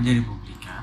[0.00, 0.80] Raja Republika.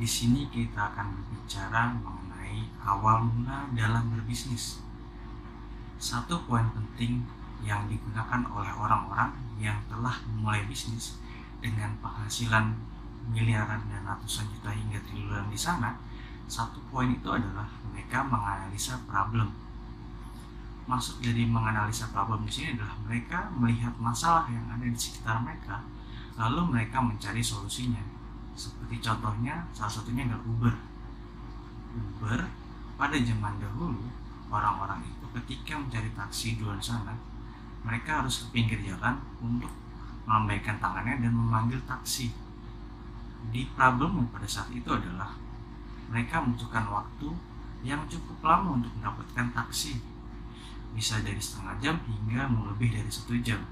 [0.00, 4.80] Di sini kita akan berbicara mengenai awal mula dalam berbisnis.
[6.00, 7.28] Satu poin penting
[7.60, 11.20] yang digunakan oleh orang-orang yang telah memulai bisnis
[11.60, 12.72] dengan penghasilan
[13.28, 15.92] miliaran dan ratusan juta hingga triliunan di sana,
[16.48, 19.52] satu poin itu adalah mereka menganalisa problem.
[20.88, 25.84] Maksud dari menganalisa problem di sini adalah mereka melihat masalah yang ada di sekitar mereka,
[26.38, 28.00] lalu mereka mencari solusinya
[28.54, 30.74] seperti contohnya salah satunya adalah Uber.
[31.98, 32.40] Uber
[32.98, 34.06] pada zaman dahulu
[34.50, 37.14] orang-orang itu ketika mencari taksi di luar sana
[37.86, 39.70] mereka harus ke pinggir jalan untuk
[40.26, 42.34] melambaikan tangannya dan memanggil taksi.
[43.54, 45.32] Di problem pada saat itu adalah
[46.10, 47.28] mereka membutuhkan waktu
[47.86, 50.02] yang cukup lama untuk mendapatkan taksi.
[50.92, 53.62] Bisa dari setengah jam hingga lebih dari satu jam.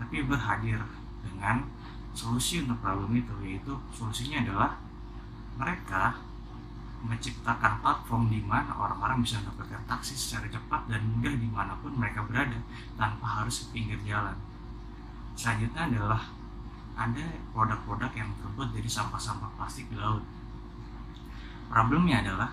[0.00, 0.80] Tapi berhadir
[1.28, 1.68] dengan
[2.16, 4.70] solusi untuk problem itu yaitu solusinya adalah
[5.60, 6.16] mereka
[6.98, 11.94] menciptakan platform di mana orang-orang bisa mendapatkan taksi secara cepat dan mudah di mana pun
[11.94, 12.58] mereka berada
[12.98, 14.34] tanpa harus ke pinggir jalan.
[15.38, 16.22] Selanjutnya adalah
[16.98, 17.22] ada
[17.54, 20.26] produk-produk yang terbuat dari sampah-sampah plastik di laut.
[21.70, 22.50] Problemnya adalah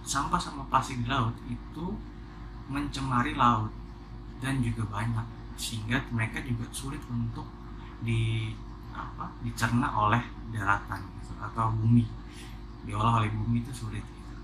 [0.00, 1.92] sampah-sampah plastik di laut itu
[2.72, 3.68] mencemari laut
[4.40, 7.46] dan juga banyak sehingga mereka juga sulit untuk
[8.00, 8.52] di
[8.90, 10.20] apa dicerna oleh
[10.50, 12.04] daratan gitu, atau bumi.
[12.84, 14.34] Diolah oleh bumi itu sulit gitu.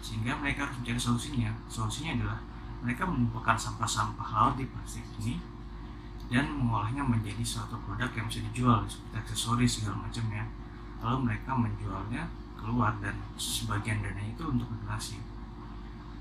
[0.00, 1.50] sehingga mereka harus mencari solusinya.
[1.68, 2.38] Solusinya adalah
[2.80, 5.36] mereka mengumpulkan sampah-sampah laut di plastik ini
[6.28, 10.44] dan mengolahnya menjadi suatu produk yang bisa dijual seperti aksesoris segala macam ya.
[11.04, 12.22] Lalu mereka menjualnya
[12.58, 15.22] keluar dan sebagian dana itu untuk donasi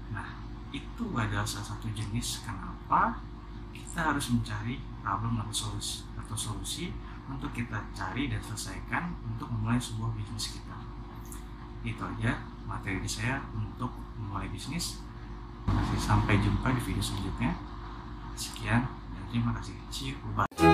[0.08, 0.40] nah
[0.72, 3.20] itu adalah salah satu jenis kenapa
[3.74, 6.92] kita harus mencari problem atau solusi atau solusi
[7.28, 10.76] untuk kita cari dan selesaikan untuk memulai sebuah bisnis kita.
[11.84, 15.04] Itu aja materi saya untuk memulai bisnis.
[16.00, 17.52] Sampai jumpa di video selanjutnya.
[18.38, 19.76] Sekian dan terima kasih.
[19.92, 20.18] See you.
[20.36, 20.67] Bye